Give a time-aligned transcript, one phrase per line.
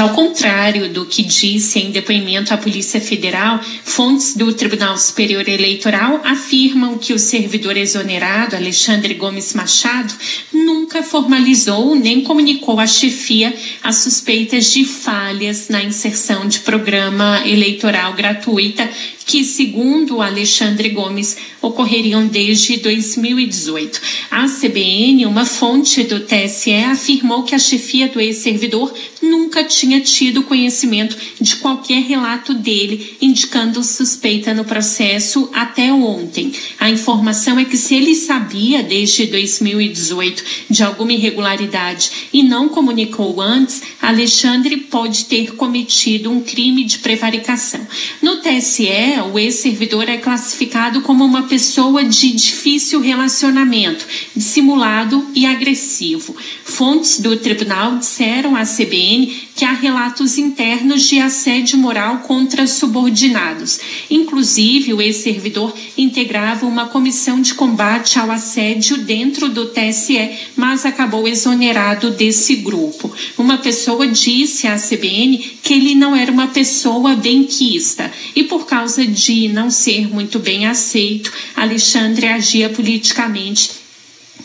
[0.00, 6.22] Ao contrário do que disse em depoimento à Polícia Federal, fontes do Tribunal Superior Eleitoral
[6.24, 10.14] afirmam que o servidor exonerado, Alexandre Gomes Machado,
[10.50, 18.14] nunca formalizou nem comunicou à chefia as suspeitas de falhas na inserção de programa eleitoral
[18.14, 18.88] gratuita
[19.30, 24.00] que, segundo Alexandre Gomes, ocorreriam desde 2018.
[24.28, 30.42] A CBN, uma fonte do TSE, afirmou que a chefia do ex-servidor nunca tinha tido
[30.42, 36.52] conhecimento de qualquer relato dele indicando suspeita no processo até ontem.
[36.80, 43.40] A informação é que se ele sabia desde 2018 de alguma irregularidade e não comunicou
[43.40, 47.86] antes, Alexandre pode ter cometido um crime de prevaricação.
[48.20, 56.36] No TSE, o ex-servidor é classificado como uma pessoa de difícil relacionamento, dissimulado e agressivo.
[56.64, 63.78] Fontes do tribunal disseram à CBN que há relatos internos de assédio moral contra subordinados.
[64.10, 71.28] Inclusive, o ex-servidor integrava uma comissão de combate ao assédio dentro do TSE, mas acabou
[71.28, 73.12] exonerado desse grupo.
[73.36, 78.99] Uma pessoa disse à CBN que ele não era uma pessoa benquista e, por causa
[79.06, 83.79] de não ser muito bem aceito, Alexandre agia politicamente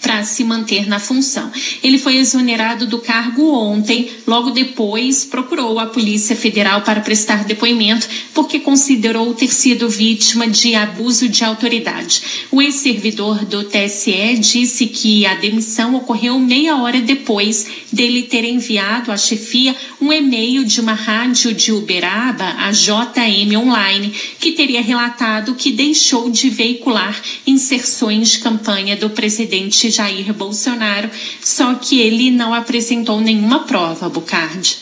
[0.00, 1.50] para se manter na função.
[1.82, 8.08] Ele foi exonerado do cargo ontem, logo depois procurou a Polícia Federal para prestar depoimento
[8.34, 12.22] porque considerou ter sido vítima de abuso de autoridade.
[12.50, 19.10] O ex-servidor do TSE disse que a demissão ocorreu meia hora depois dele ter enviado
[19.10, 25.54] à chefia um e-mail de uma rádio de Uberaba, a JM Online, que teria relatado
[25.54, 31.10] que deixou de veicular inserções de campanha do presidente Jair Bolsonaro,
[31.42, 34.78] só que ele não apresentou nenhuma prova, Bucardi.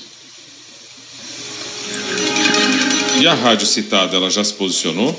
[3.21, 5.19] E a rádio citada, ela já se posicionou?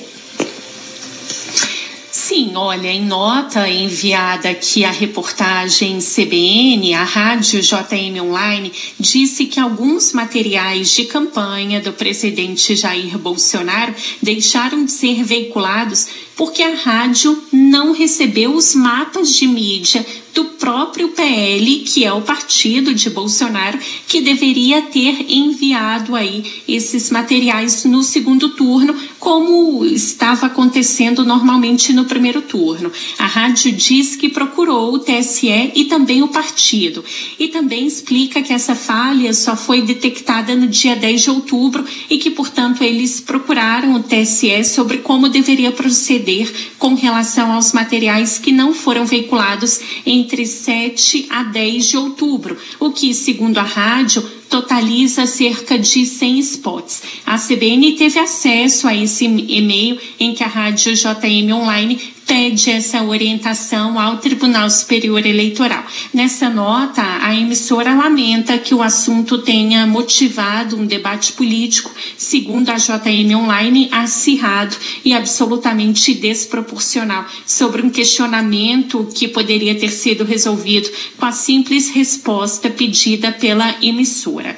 [2.38, 9.60] Sim, olha, em nota enviada aqui à reportagem CBN, a rádio JM Online disse que
[9.60, 17.44] alguns materiais de campanha do presidente Jair Bolsonaro deixaram de ser veiculados porque a rádio
[17.52, 20.06] não recebeu os mapas de mídia
[20.38, 27.10] do próprio PL, que é o partido de Bolsonaro, que deveria ter enviado aí esses
[27.10, 32.92] materiais no segundo turno, como estava acontecendo normalmente no primeiro turno.
[33.18, 37.04] A rádio diz que procurou o TSE e também o partido.
[37.40, 42.20] E também explica que essa falha só foi detectada no dia 10 de outubro e
[42.20, 48.52] que, portanto, eles procuraram o TSE sobre como deveria proceder com relação aos materiais que
[48.52, 49.80] não foram veiculados
[50.28, 56.40] entre 7 a 10 de outubro, o que, segundo a rádio, totaliza cerca de 100
[56.40, 57.02] spots.
[57.26, 63.02] A CBN teve acesso a esse e-mail em que a rádio JM Online pede essa
[63.02, 65.86] orientação ao Tribunal Superior Eleitoral.
[66.14, 72.76] Nessa nota, a emissora lamenta que o assunto tenha motivado um debate político, segundo a
[72.76, 81.26] JM Online, acirrado e absolutamente desproporcional sobre um questionamento que poderia ter sido resolvido com
[81.26, 84.56] a simples resposta pedida pela emissora.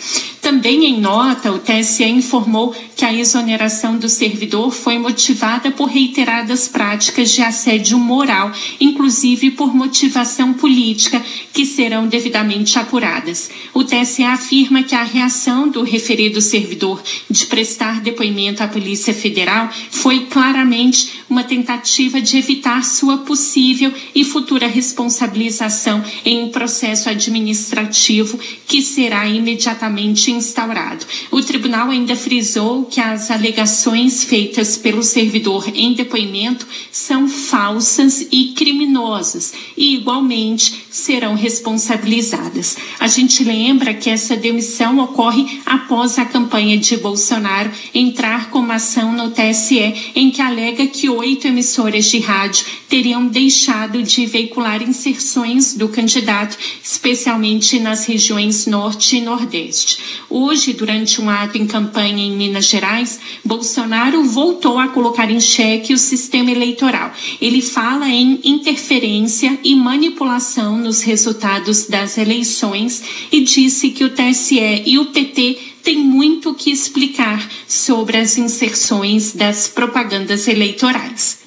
[0.49, 6.67] Também em nota, o TSE informou que a exoneração do servidor foi motivada por reiteradas
[6.67, 8.51] práticas de assédio moral,
[8.81, 11.23] inclusive por motivação política,
[11.53, 13.51] que serão devidamente apuradas.
[13.75, 16.99] O TSE afirma que a reação do referido servidor
[17.29, 24.23] de prestar depoimento à Polícia Federal foi claramente uma tentativa de evitar sua possível e
[24.23, 31.05] futura responsabilização em um processo administrativo que será imediatamente instaurado.
[31.29, 38.53] O tribunal ainda frisou que as alegações feitas pelo servidor em depoimento são falsas e
[38.55, 42.77] criminosas e, igualmente, serão responsabilizadas.
[42.99, 48.75] A gente lembra que essa demissão ocorre após a campanha de Bolsonaro entrar com uma
[48.75, 54.81] ação no TSE em que alega que oito emissoras de rádio teriam deixado de veicular
[54.81, 59.99] inserções do candidato, especialmente nas regiões Norte e Nordeste.
[60.29, 65.91] Hoje, durante um ato em campanha em Minas Gerais, Bolsonaro voltou a colocar em xeque
[65.91, 67.11] o sistema eleitoral.
[67.41, 74.83] Ele fala em interferência e manipulação nos resultados das eleições e disse que o TSE
[74.85, 81.39] e o PT têm muito que explicar sobre as inserções das propagandas eleitorais.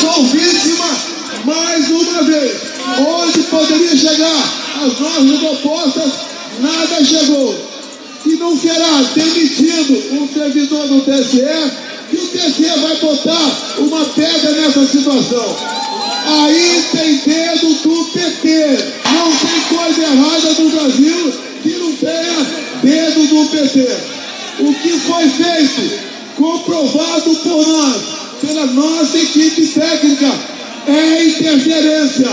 [0.00, 2.56] Sou vítima mais uma vez.
[2.98, 7.54] Onde poderia chegar as ordens opostas, nada chegou.
[8.38, 14.86] não será demitido um servidor do TSE que o TSE vai botar uma pedra nessa
[14.86, 15.56] situação.
[16.26, 18.78] Aí tem dedo do PT.
[19.12, 21.32] Não tem coisa errada no Brasil
[21.62, 22.46] que não tenha
[22.82, 23.96] dedo do PT.
[24.60, 26.00] O que foi feito,
[26.36, 28.02] comprovado por nós,
[28.40, 30.32] pela nossa equipe técnica,
[30.86, 32.30] é interferência,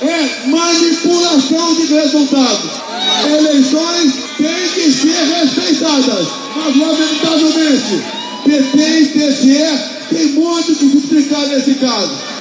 [0.00, 2.85] é manipulação de resultados.
[3.26, 8.04] Eleições têm que ser respeitadas, mas lamentavelmente,
[8.44, 12.36] PT e TSE tem muito que explicar nesse caso.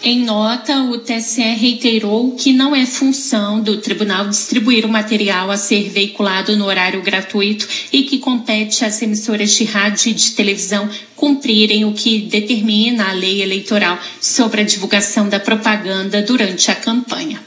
[0.00, 5.56] Em nota, o TSE reiterou que não é função do tribunal distribuir o material a
[5.56, 10.88] ser veiculado no horário gratuito e que compete às emissoras de rádio e de televisão
[11.16, 17.42] cumprirem o que determina a lei eleitoral sobre a divulgação da propaganda durante a campanha.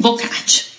[0.00, 0.77] Bocardi.